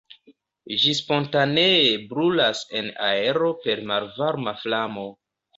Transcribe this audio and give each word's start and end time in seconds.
Ĝi 0.83 0.93
spontanee 0.99 1.83
brulas 2.13 2.63
en 2.81 2.89
aero 3.11 3.53
per 3.67 3.87
malvarma 3.93 4.59
flamo. 4.65 5.07